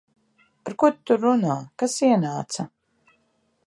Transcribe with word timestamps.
Ar 0.69 0.75
ko 0.83 0.89
tu 0.95 1.03
tur 1.11 1.21
runā? 1.27 1.59
Kas 1.83 2.01
ienāca? 2.09 2.71